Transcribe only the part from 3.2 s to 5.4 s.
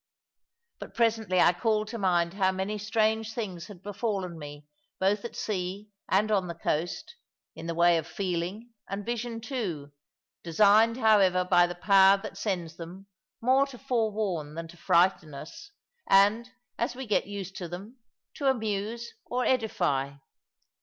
things had befallen me, both at